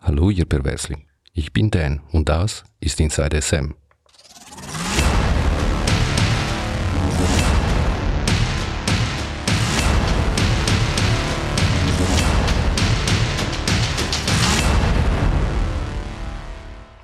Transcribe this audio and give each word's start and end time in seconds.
Hallo, 0.00 0.30
ihr 0.30 0.44
Perversling. 0.44 1.06
Ich 1.32 1.52
bin 1.52 1.70
Dan 1.70 2.00
und 2.12 2.28
das 2.28 2.64
ist 2.80 3.00
Inside 3.00 3.42
SM. 3.42 3.74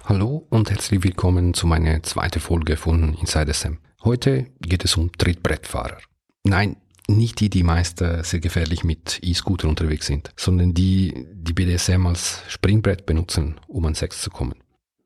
Hallo 0.05 0.47
und 0.51 0.71
herzlich 0.71 1.03
willkommen 1.03 1.53
zu 1.53 1.67
meiner 1.67 2.03
zweiten 2.05 2.41
Folge 2.41 2.77
von 2.77 3.15
Inside 3.15 3.53
SM. 3.53 3.75
Heute 4.05 4.47
geht 4.61 4.85
es 4.85 4.97
um 4.97 5.11
Trittbrettfahrer. 5.13 5.99
Nein, 6.45 6.77
nicht 7.09 7.41
die, 7.41 7.51
die 7.51 7.63
meist 7.63 8.01
äh, 8.03 8.23
sehr 8.23 8.41
gefährlich 8.41 8.85
mit 8.85 9.21
E-Scooter 9.23 9.69
unterwegs 9.69 10.07
sind, 10.07 10.33
sondern 10.37 10.75
die, 10.75 11.27
die 11.33 11.53
BDSM 11.53 12.07
als 12.07 12.43
Springbrett 12.49 13.07
benutzen, 13.07 13.61
um 13.69 13.85
an 13.87 13.95
Sex 13.95 14.23
zu 14.23 14.31
kommen. 14.31 14.55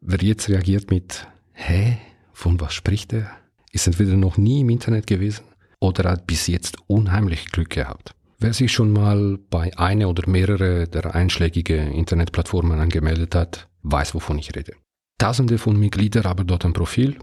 Wer 0.01 0.23
jetzt 0.23 0.49
reagiert 0.49 0.91
mit, 0.91 1.27
hä, 1.53 1.99
von 2.33 2.61
was 2.61 2.75
spricht 2.75 3.13
er? 3.13 3.31
Ist 3.73 3.87
entweder 3.87 4.17
noch 4.17 4.37
nie 4.37 4.61
im 4.61 4.71
Internet 4.71 5.07
gewesen 5.07 5.45
oder 5.81 6.11
hat 6.11 6.27
bis 6.27 6.47
jetzt 6.47 6.79
unheimlich 6.87 7.47
Glück 7.47 7.71
gehabt. 7.71 8.15
Wer 8.39 8.53
sich 8.53 8.71
schon 8.71 8.93
mal 8.93 9.39
bei 9.51 9.77
einer 9.77 10.09
oder 10.09 10.29
mehrere 10.29 10.87
der 10.87 11.15
einschlägigen 11.15 11.93
Internetplattformen 11.93 12.79
angemeldet 12.79 13.35
hat, 13.35 13.69
weiß, 13.83 14.15
wovon 14.15 14.39
ich 14.39 14.55
rede. 14.55 14.75
Tausende 15.19 15.59
von 15.59 15.77
Mitgliedern 15.77 16.25
haben 16.25 16.47
dort 16.47 16.65
ein 16.65 16.73
Profil, 16.73 17.19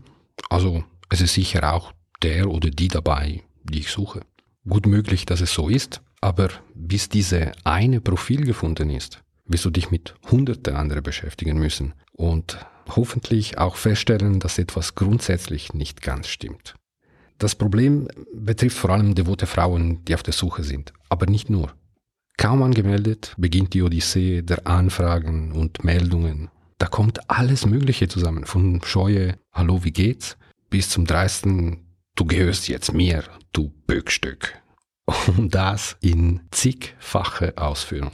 also 0.49 0.83
es 1.09 1.21
ist 1.21 1.33
sicher 1.33 1.73
auch 1.73 1.93
der 2.21 2.49
oder 2.49 2.69
die 2.69 2.89
dabei, 2.89 3.43
die 3.63 3.79
ich 3.79 3.89
suche. 3.89 4.21
Gut 4.67 4.87
möglich, 4.87 5.25
dass 5.25 5.41
es 5.41 5.53
so 5.53 5.69
ist, 5.69 6.01
aber 6.21 6.49
bis 6.73 7.07
diese 7.07 7.51
eine 7.63 8.01
Profil 8.01 8.45
gefunden 8.45 8.89
ist, 8.89 9.21
wirst 9.45 9.65
du 9.65 9.69
dich 9.69 9.91
mit 9.91 10.15
hunderte 10.31 10.75
andere 10.75 11.03
beschäftigen 11.03 11.59
müssen 11.59 11.93
und 12.13 12.57
hoffentlich 12.87 13.59
auch 13.59 13.75
feststellen, 13.75 14.39
dass 14.39 14.57
etwas 14.57 14.95
grundsätzlich 14.95 15.73
nicht 15.73 16.01
ganz 16.01 16.27
stimmt. 16.27 16.73
Das 17.37 17.53
Problem 17.53 18.07
betrifft 18.33 18.77
vor 18.77 18.89
allem 18.89 19.13
devote 19.13 19.45
Frauen, 19.45 20.03
die 20.05 20.15
auf 20.15 20.23
der 20.23 20.33
Suche 20.33 20.63
sind, 20.63 20.93
aber 21.09 21.27
nicht 21.27 21.49
nur. 21.49 21.73
Kaum 22.37 22.63
angemeldet 22.63 23.35
beginnt 23.37 23.73
die 23.73 23.83
Odyssee 23.83 24.41
der 24.41 24.65
Anfragen 24.65 25.51
und 25.51 25.83
Meldungen. 25.83 26.49
Da 26.79 26.87
kommt 26.87 27.29
alles 27.29 27.65
Mögliche 27.65 28.07
zusammen, 28.07 28.45
von 28.45 28.81
Scheue, 28.83 29.37
Hallo, 29.51 29.83
wie 29.83 29.91
geht's, 29.91 30.37
bis 30.69 30.89
zum 30.89 31.05
dreisten 31.05 31.84
du 32.15 32.25
gehörst 32.25 32.67
jetzt 32.67 32.93
mir, 32.93 33.23
du 33.51 33.71
Böckstück. 33.87 34.61
Und 35.27 35.53
das 35.53 35.97
in 36.01 36.41
zigfache 36.51 37.57
Ausführung. 37.57 38.11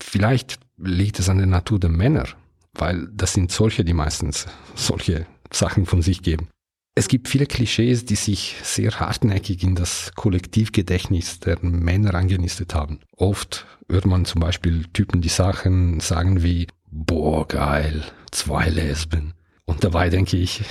Vielleicht 0.00 0.58
liegt 0.76 1.18
es 1.18 1.28
an 1.28 1.38
der 1.38 1.46
Natur 1.46 1.80
der 1.80 1.90
Männer, 1.90 2.28
weil 2.74 3.08
das 3.12 3.32
sind 3.32 3.50
solche, 3.50 3.84
die 3.84 3.94
meistens 3.94 4.46
solche 4.74 5.26
Sachen 5.52 5.86
von 5.86 6.02
sich 6.02 6.22
geben. 6.22 6.48
Es 6.96 7.08
gibt 7.08 7.28
viele 7.28 7.46
Klischees, 7.46 8.04
die 8.04 8.14
sich 8.14 8.54
sehr 8.62 9.00
hartnäckig 9.00 9.64
in 9.64 9.74
das 9.74 10.12
Kollektivgedächtnis 10.14 11.40
der 11.40 11.58
Männer 11.60 12.14
angenistet 12.14 12.74
haben. 12.74 13.00
Oft 13.16 13.66
hört 13.88 14.06
man 14.06 14.24
zum 14.24 14.40
Beispiel 14.40 14.84
Typen, 14.92 15.20
die 15.20 15.28
Sachen 15.28 15.98
sagen 15.98 16.44
wie, 16.44 16.68
boah, 16.88 17.48
geil, 17.48 18.04
zwei 18.30 18.68
Lesben. 18.68 19.34
Und 19.64 19.82
dabei 19.82 20.08
denke 20.08 20.36
ich, 20.36 20.62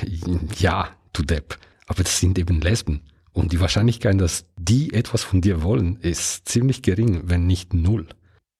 ja, 0.59 0.87
du 1.11 1.23
Depp. 1.23 1.57
Aber 1.87 2.03
das 2.03 2.19
sind 2.19 2.37
eben 2.39 2.61
Lesben. 2.61 3.01
Und 3.31 3.51
die 3.51 3.59
Wahrscheinlichkeit, 3.59 4.19
dass 4.21 4.45
die 4.57 4.93
etwas 4.93 5.23
von 5.23 5.41
dir 5.41 5.63
wollen, 5.63 5.97
ist 5.97 6.47
ziemlich 6.47 6.81
gering, 6.83 7.23
wenn 7.25 7.47
nicht 7.47 7.73
null. 7.73 8.07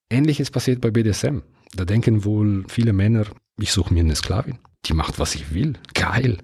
Ähnliches 0.09 0.51
passiert 0.51 0.81
bei 0.81 0.91
BDSM. 0.91 1.39
Da 1.75 1.85
denken 1.85 2.25
wohl 2.25 2.65
viele 2.67 2.93
Männer, 2.93 3.25
ich 3.59 3.71
suche 3.71 3.93
mir 3.93 4.01
eine 4.01 4.15
Sklavin. 4.15 4.59
Die 4.85 4.93
macht, 4.93 5.19
was 5.19 5.35
ich 5.35 5.53
will. 5.53 5.73
Geil. 5.93 6.39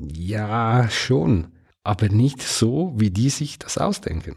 Ja, 0.00 0.88
schon. 0.90 1.48
Aber 1.82 2.08
nicht 2.08 2.42
so, 2.42 2.94
wie 2.96 3.10
die 3.10 3.30
sich 3.30 3.58
das 3.58 3.78
ausdenken. 3.78 4.36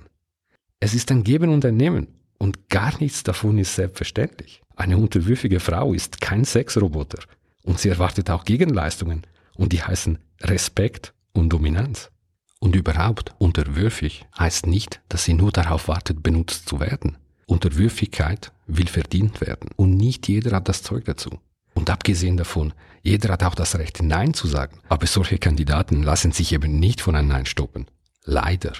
Es 0.80 0.94
ist 0.94 1.12
ein 1.12 1.24
Geben 1.24 1.50
und 1.50 1.66
ein 1.66 1.78
Nehmen. 1.78 2.08
Und 2.38 2.70
gar 2.70 2.98
nichts 3.00 3.24
davon 3.24 3.58
ist 3.58 3.75
selbstverständlich. 3.75 4.62
Eine 4.75 4.98
unterwürfige 4.98 5.59
Frau 5.59 5.94
ist 5.94 6.22
kein 6.22 6.46
Sexroboter. 6.46 7.20
Und 7.64 7.80
sie 7.80 7.90
erwartet 7.90 8.30
auch 8.30 8.46
Gegenleistungen. 8.46 9.24
Und 9.56 9.74
die 9.74 9.84
heißen 9.84 10.20
Respekt 10.42 11.14
und 11.34 11.50
Dominanz. 11.50 12.12
Und 12.60 12.76
überhaupt, 12.76 13.34
unterwürfig 13.38 14.26
heißt 14.38 14.68
nicht, 14.68 15.02
dass 15.08 15.24
sie 15.24 15.34
nur 15.34 15.52
darauf 15.52 15.88
wartet, 15.88 16.22
benutzt 16.22 16.68
zu 16.68 16.80
werden. 16.80 17.18
Unterwürfigkeit 17.46 18.52
will 18.68 18.88
verdient 18.88 19.42
werden. 19.42 19.70
Und 19.76 19.96
nicht 19.96 20.28
jeder 20.28 20.56
hat 20.56 20.68
das 20.68 20.84
Zeug 20.84 21.06
dazu. 21.06 21.40
Und 21.74 21.90
abgesehen 21.90 22.38
davon, 22.38 22.74
jeder 23.02 23.34
hat 23.34 23.44
auch 23.44 23.56
das 23.56 23.78
Recht, 23.78 24.04
Nein 24.04 24.34
zu 24.34 24.48
sagen. 24.48 24.80
Aber 24.90 25.08
solche 25.08 25.38
Kandidaten 25.38 26.04
lassen 26.04 26.32
sich 26.32 26.52
eben 26.52 26.80
nicht 26.80 27.02
von 27.02 27.16
einem 27.16 27.30
Nein 27.30 27.46
stoppen. 27.46 27.88
Leider. 28.26 28.74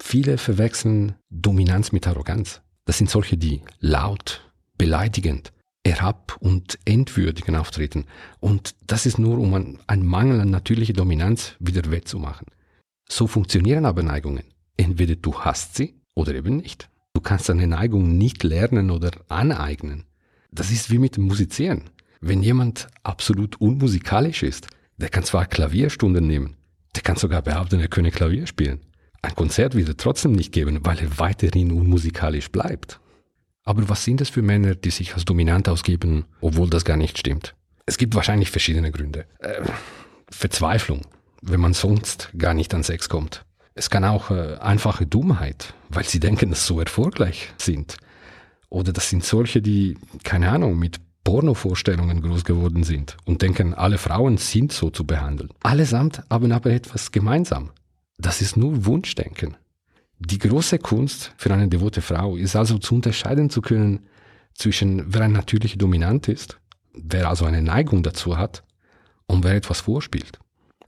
Viele 0.00 0.38
verwechseln 0.38 1.14
Dominanz 1.30 1.92
mit 1.92 2.06
Arroganz. 2.06 2.60
Das 2.84 2.98
sind 2.98 3.10
solche, 3.10 3.36
die 3.36 3.62
laut, 3.80 4.52
beleidigend, 4.76 5.52
erhab 5.82 6.36
und 6.40 6.78
entwürdigend 6.84 7.56
auftreten. 7.56 8.04
Und 8.38 8.74
das 8.86 9.06
ist 9.06 9.18
nur, 9.18 9.38
um 9.38 9.78
einen 9.86 10.06
Mangel 10.06 10.40
an 10.40 10.50
natürlicher 10.50 10.92
Dominanz 10.92 11.54
wieder 11.58 11.90
wettzumachen. 11.90 12.46
So 13.08 13.26
funktionieren 13.26 13.86
aber 13.86 14.02
Neigungen. 14.02 14.44
Entweder 14.76 15.16
du 15.16 15.40
hast 15.40 15.74
sie 15.76 15.94
oder 16.14 16.34
eben 16.34 16.56
nicht. 16.56 16.88
Du 17.12 17.20
kannst 17.20 17.50
eine 17.50 17.66
Neigung 17.66 18.16
nicht 18.18 18.44
lernen 18.44 18.90
oder 18.90 19.10
aneignen. 19.28 20.04
Das 20.52 20.70
ist 20.70 20.90
wie 20.90 20.98
mit 20.98 21.16
dem 21.16 21.24
Musizieren. 21.24 21.90
Wenn 22.20 22.42
jemand 22.42 22.88
absolut 23.02 23.60
unmusikalisch 23.60 24.42
ist, 24.42 24.68
der 24.96 25.08
kann 25.08 25.24
zwar 25.24 25.46
Klavierstunden 25.46 26.26
nehmen, 26.26 26.56
der 26.94 27.02
kann 27.02 27.16
sogar 27.16 27.42
behaupten, 27.42 27.80
er 27.80 27.88
könne 27.88 28.10
Klavier 28.10 28.46
spielen. 28.46 28.80
Ein 29.22 29.34
Konzert 29.34 29.74
wird 29.74 29.88
er 29.88 29.96
trotzdem 29.96 30.32
nicht 30.32 30.52
geben, 30.52 30.80
weil 30.82 30.98
er 30.98 31.18
weiterhin 31.18 31.72
unmusikalisch 31.72 32.50
bleibt. 32.50 33.00
Aber 33.64 33.88
was 33.88 34.04
sind 34.04 34.20
es 34.20 34.30
für 34.30 34.42
Männer, 34.42 34.74
die 34.74 34.90
sich 34.90 35.14
als 35.14 35.24
dominant 35.24 35.68
ausgeben, 35.68 36.24
obwohl 36.40 36.70
das 36.70 36.84
gar 36.84 36.96
nicht 36.96 37.18
stimmt? 37.18 37.54
Es 37.86 37.98
gibt 37.98 38.14
wahrscheinlich 38.14 38.50
verschiedene 38.50 38.90
Gründe. 38.90 39.26
Äh, 39.40 39.62
Verzweiflung, 40.30 41.02
wenn 41.42 41.60
man 41.60 41.74
sonst 41.74 42.30
gar 42.36 42.54
nicht 42.54 42.72
an 42.74 42.82
Sex 42.82 43.08
kommt. 43.08 43.44
Es 43.74 43.90
kann 43.90 44.04
auch 44.04 44.30
äh, 44.30 44.56
einfache 44.60 45.06
Dummheit, 45.06 45.74
weil 45.88 46.04
sie 46.04 46.20
denken, 46.20 46.50
dass 46.50 46.66
so 46.66 46.80
erfolgreich 46.80 47.52
sind. 47.58 47.96
Oder 48.68 48.92
das 48.92 49.10
sind 49.10 49.24
solche, 49.24 49.60
die, 49.60 49.98
keine 50.22 50.50
Ahnung, 50.50 50.78
mit 50.78 51.00
Pornovorstellungen 51.24 52.22
groß 52.22 52.44
geworden 52.44 52.82
sind 52.82 53.16
und 53.24 53.42
denken, 53.42 53.74
alle 53.74 53.98
Frauen 53.98 54.38
sind 54.38 54.72
so 54.72 54.90
zu 54.90 55.04
behandeln. 55.04 55.50
Allesamt 55.62 56.22
haben 56.30 56.52
aber 56.52 56.70
etwas 56.70 57.12
gemeinsam. 57.12 57.70
Das 58.18 58.40
ist 58.40 58.56
nur 58.56 58.86
Wunschdenken. 58.86 59.56
Die 60.22 60.38
große 60.38 60.78
Kunst 60.78 61.32
für 61.38 61.52
eine 61.52 61.66
devote 61.66 62.02
Frau 62.02 62.36
ist 62.36 62.54
also 62.54 62.76
zu 62.76 62.94
unterscheiden 62.94 63.48
zu 63.48 63.62
können 63.62 64.06
zwischen 64.54 65.12
wer 65.12 65.22
ein 65.22 65.32
natürlicher 65.32 65.78
Dominant 65.78 66.28
ist, 66.28 66.60
wer 66.92 67.28
also 67.30 67.46
eine 67.46 67.62
Neigung 67.62 68.02
dazu 68.02 68.36
hat 68.36 68.62
und 69.26 69.44
wer 69.44 69.54
etwas 69.54 69.80
vorspielt. 69.80 70.38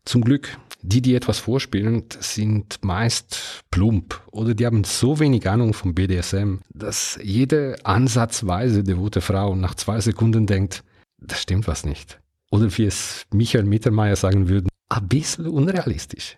Zum 0.04 0.22
Glück, 0.22 0.58
die, 0.82 1.00
die 1.00 1.14
etwas 1.14 1.38
vorspielen, 1.38 2.04
sind 2.20 2.78
meist 2.82 3.62
plump 3.70 4.20
oder 4.32 4.52
die 4.52 4.66
haben 4.66 4.84
so 4.84 5.18
wenig 5.18 5.48
Ahnung 5.48 5.72
vom 5.72 5.94
BDSM, 5.94 6.56
dass 6.68 7.18
jede 7.22 7.76
ansatzweise 7.84 8.84
devote 8.84 9.22
Frau 9.22 9.54
nach 9.56 9.76
zwei 9.76 10.00
Sekunden 10.00 10.46
denkt, 10.46 10.84
das 11.18 11.40
stimmt 11.40 11.66
was 11.66 11.86
nicht. 11.86 12.20
Oder 12.50 12.76
wie 12.76 12.84
es 12.84 13.24
Michael 13.32 13.64
Mittermeier 13.64 14.16
sagen 14.16 14.50
würde, 14.50 14.68
ein 14.90 15.08
bisschen 15.08 15.46
unrealistisch. 15.46 16.36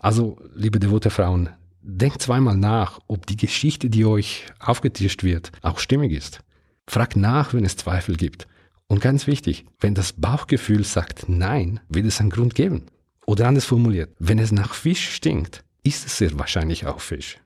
Also, 0.00 0.38
liebe 0.54 0.78
devote 0.78 1.10
Frauen, 1.10 1.48
denkt 1.84 2.22
zweimal 2.22 2.56
nach, 2.56 3.00
ob 3.06 3.26
die 3.26 3.36
Geschichte, 3.36 3.90
die 3.90 4.04
euch 4.04 4.46
aufgetischt 4.58 5.22
wird, 5.22 5.52
auch 5.62 5.78
stimmig 5.78 6.12
ist. 6.12 6.40
Fragt 6.88 7.16
nach, 7.16 7.54
wenn 7.54 7.64
es 7.64 7.76
Zweifel 7.76 8.16
gibt. 8.16 8.48
Und 8.86 9.00
ganz 9.00 9.26
wichtig, 9.26 9.66
wenn 9.80 9.94
das 9.94 10.12
Bauchgefühl 10.14 10.84
sagt 10.84 11.28
Nein, 11.28 11.80
wird 11.88 12.06
es 12.06 12.20
einen 12.20 12.30
Grund 12.30 12.54
geben. 12.54 12.86
Oder 13.26 13.48
anders 13.48 13.64
formuliert, 13.64 14.14
wenn 14.18 14.38
es 14.38 14.52
nach 14.52 14.74
Fisch 14.74 15.10
stinkt, 15.14 15.64
ist 15.82 16.06
es 16.06 16.18
sehr 16.18 16.38
wahrscheinlich 16.38 16.86
auch 16.86 17.00
Fisch. 17.00 17.38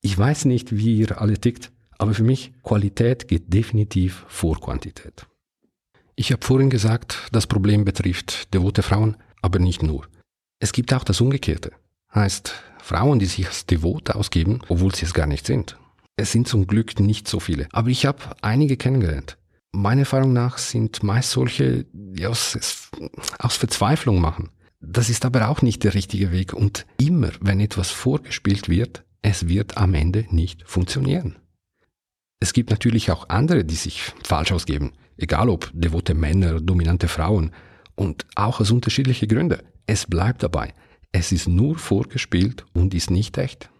Ich 0.00 0.16
weiß 0.16 0.44
nicht, 0.44 0.76
wie 0.76 0.96
ihr 0.96 1.20
alle 1.20 1.38
tickt, 1.38 1.70
aber 1.98 2.14
für 2.14 2.22
mich 2.22 2.52
Qualität 2.62 3.28
geht 3.28 3.52
definitiv 3.52 4.24
vor 4.28 4.60
Quantität. 4.60 5.26
Ich 6.14 6.32
habe 6.32 6.44
vorhin 6.44 6.70
gesagt, 6.70 7.28
das 7.32 7.46
Problem 7.46 7.84
betrifft 7.84 8.52
devote 8.54 8.82
Frauen, 8.82 9.16
aber 9.40 9.58
nicht 9.58 9.82
nur. 9.82 10.06
Es 10.58 10.72
gibt 10.72 10.92
auch 10.92 11.04
das 11.04 11.20
Umgekehrte. 11.20 11.72
Heißt, 12.14 12.54
Frauen, 12.82 13.18
die 13.18 13.26
sich 13.26 13.46
als 13.46 13.66
devot 13.66 14.10
ausgeben, 14.10 14.60
obwohl 14.68 14.94
sie 14.94 15.04
es 15.04 15.14
gar 15.14 15.26
nicht 15.26 15.46
sind. 15.46 15.76
Es 16.16 16.32
sind 16.32 16.48
zum 16.48 16.66
Glück 16.66 16.98
nicht 17.00 17.28
so 17.28 17.38
viele, 17.38 17.68
aber 17.72 17.88
ich 17.88 18.06
habe 18.06 18.34
einige 18.42 18.76
kennengelernt. 18.76 19.36
Meiner 19.72 20.00
Erfahrung 20.00 20.32
nach 20.32 20.58
sind 20.58 21.02
meist 21.02 21.30
solche, 21.30 21.84
die 21.92 22.26
aus, 22.26 22.90
aus 23.38 23.56
Verzweiflung 23.56 24.20
machen. 24.20 24.50
Das 24.80 25.10
ist 25.10 25.24
aber 25.24 25.48
auch 25.48 25.62
nicht 25.62 25.84
der 25.84 25.94
richtige 25.94 26.32
Weg 26.32 26.54
und 26.54 26.86
immer, 26.98 27.30
wenn 27.40 27.60
etwas 27.60 27.90
vorgespielt 27.90 28.68
wird, 28.68 29.04
es 29.22 29.48
wird 29.48 29.76
am 29.76 29.94
Ende 29.94 30.26
nicht 30.30 30.62
funktionieren. 30.66 31.36
Es 32.40 32.52
gibt 32.52 32.70
natürlich 32.70 33.10
auch 33.10 33.28
andere, 33.28 33.64
die 33.64 33.74
sich 33.74 34.12
falsch 34.24 34.52
ausgeben, 34.52 34.92
egal 35.16 35.48
ob 35.48 35.70
devote 35.74 36.14
Männer, 36.14 36.60
dominante 36.60 37.08
Frauen 37.08 37.52
und 37.96 38.26
auch 38.36 38.60
aus 38.60 38.70
unterschiedlichen 38.70 39.28
Gründen. 39.28 39.60
Es 39.86 40.06
bleibt 40.06 40.42
dabei, 40.42 40.72
es 41.12 41.32
ist 41.32 41.48
nur 41.48 41.78
vorgespielt 41.78 42.64
und 42.74 42.94
ist 42.94 43.10
nicht 43.10 43.38
echt. 43.38 43.70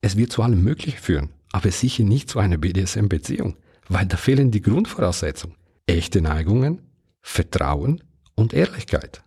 Es 0.00 0.16
wird 0.16 0.32
zu 0.32 0.42
allem 0.42 0.62
Möglichen 0.62 0.98
führen, 0.98 1.30
aber 1.52 1.70
sicher 1.70 2.04
nicht 2.04 2.28
zu 2.28 2.38
einer 2.38 2.58
BDSM-Beziehung, 2.58 3.56
weil 3.88 4.06
da 4.06 4.16
fehlen 4.16 4.50
die 4.50 4.62
Grundvoraussetzungen. 4.62 5.56
Echte 5.86 6.20
Neigungen, 6.20 6.80
Vertrauen 7.20 8.02
und 8.34 8.54
Ehrlichkeit. 8.54 9.22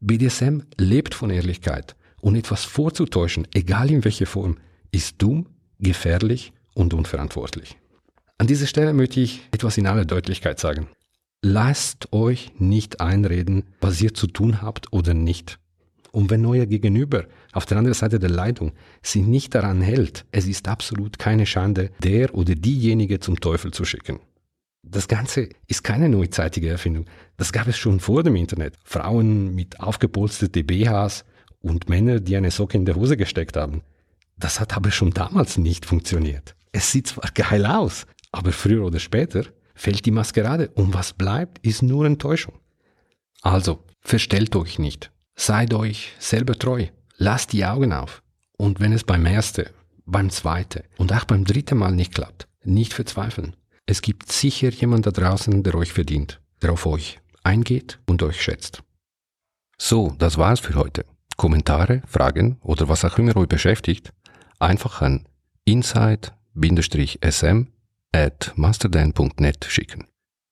BDSM 0.00 0.60
lebt 0.78 1.14
von 1.14 1.30
Ehrlichkeit 1.30 1.96
und 2.20 2.36
etwas 2.36 2.64
vorzutäuschen, 2.64 3.46
egal 3.54 3.90
in 3.90 4.04
welcher 4.04 4.26
Form, 4.26 4.56
ist 4.90 5.20
dumm, 5.20 5.46
gefährlich 5.78 6.52
und 6.74 6.94
unverantwortlich. 6.94 7.76
An 8.38 8.46
dieser 8.46 8.66
Stelle 8.66 8.92
möchte 8.92 9.20
ich 9.20 9.42
etwas 9.50 9.78
in 9.78 9.86
aller 9.86 10.04
Deutlichkeit 10.04 10.60
sagen. 10.60 10.88
Lasst 11.42 12.12
euch 12.12 12.52
nicht 12.58 13.00
einreden, 13.00 13.64
was 13.80 14.00
ihr 14.00 14.14
zu 14.14 14.26
tun 14.26 14.62
habt 14.62 14.92
oder 14.92 15.14
nicht. 15.14 15.58
Und 16.12 16.30
wenn 16.30 16.46
euer 16.46 16.66
Gegenüber 16.66 17.24
auf 17.52 17.66
der 17.66 17.78
anderen 17.78 17.94
Seite 17.94 18.18
der 18.18 18.30
Leitung 18.30 18.72
sich 19.02 19.22
nicht 19.22 19.54
daran 19.54 19.82
hält, 19.82 20.24
es 20.32 20.46
ist 20.46 20.68
absolut 20.68 21.18
keine 21.18 21.46
Schande, 21.46 21.90
der 22.02 22.34
oder 22.34 22.54
diejenige 22.54 23.20
zum 23.20 23.40
Teufel 23.40 23.72
zu 23.72 23.84
schicken. 23.84 24.20
Das 24.82 25.08
Ganze 25.08 25.48
ist 25.66 25.82
keine 25.82 26.08
neuzeitige 26.08 26.68
Erfindung. 26.68 27.06
Das 27.36 27.52
gab 27.52 27.66
es 27.66 27.76
schon 27.76 27.98
vor 27.98 28.22
dem 28.22 28.36
Internet. 28.36 28.74
Frauen 28.84 29.54
mit 29.54 29.80
aufgepolsterten 29.80 30.64
BHs 30.64 31.24
und 31.60 31.88
Männer, 31.88 32.20
die 32.20 32.36
eine 32.36 32.52
Socke 32.52 32.78
in 32.78 32.84
der 32.84 32.94
Hose 32.94 33.16
gesteckt 33.16 33.56
haben. 33.56 33.82
Das 34.38 34.60
hat 34.60 34.76
aber 34.76 34.92
schon 34.92 35.10
damals 35.10 35.58
nicht 35.58 35.86
funktioniert. 35.86 36.54
Es 36.70 36.92
sieht 36.92 37.08
zwar 37.08 37.30
geil 37.32 37.66
aus, 37.66 38.06
aber 38.30 38.52
früher 38.52 38.84
oder 38.84 39.00
später 39.00 39.44
fällt 39.74 40.06
die 40.06 40.10
Maskerade 40.10 40.68
und 40.74 40.94
was 40.94 41.14
bleibt, 41.14 41.66
ist 41.66 41.82
nur 41.82 42.06
Enttäuschung. 42.06 42.54
Also, 43.42 43.84
verstellt 44.00 44.54
euch 44.56 44.78
nicht. 44.78 45.10
Seid 45.36 45.74
euch 45.74 46.14
selber 46.18 46.58
treu. 46.58 46.86
Lasst 47.18 47.52
die 47.52 47.64
Augen 47.64 47.92
auf. 47.92 48.22
Und 48.56 48.80
wenn 48.80 48.92
es 48.92 49.04
beim 49.04 49.26
ersten, 49.26 49.66
beim 50.06 50.30
zweiten 50.30 50.82
und 50.96 51.12
auch 51.12 51.24
beim 51.24 51.44
dritten 51.44 51.78
Mal 51.78 51.92
nicht 51.92 52.14
klappt, 52.14 52.48
nicht 52.64 52.94
verzweifeln. 52.94 53.54
Es 53.84 54.02
gibt 54.02 54.32
sicher 54.32 54.70
jemand 54.70 55.06
da 55.06 55.10
draußen, 55.10 55.62
der 55.62 55.74
euch 55.74 55.92
verdient, 55.92 56.40
der 56.62 56.72
auf 56.72 56.86
euch 56.86 57.20
eingeht 57.44 57.98
und 58.06 58.22
euch 58.22 58.40
schätzt. 58.40 58.82
So, 59.78 60.14
das 60.18 60.38
war's 60.38 60.60
für 60.60 60.74
heute. 60.74 61.04
Kommentare, 61.36 62.00
Fragen 62.06 62.56
oder 62.62 62.88
was 62.88 63.04
auch 63.04 63.18
immer 63.18 63.36
euch 63.36 63.48
beschäftigt, 63.48 64.14
einfach 64.58 65.02
an 65.02 65.28
inside-sm 65.64 67.66
at 68.12 68.52
masterdan.net 68.56 69.66
schicken. 69.66 70.06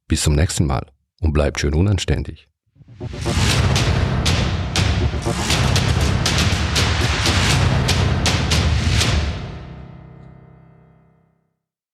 Bis 0.06 0.22
zum 0.22 0.34
nächsten 0.34 0.66
Mal 0.66 0.92
und 1.20 1.32
bleibt 1.32 1.58
schön 1.58 1.72
unanständig. 1.72 2.50
Música 5.24 5.93